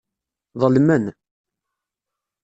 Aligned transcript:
Ḍelmen. 0.61 1.05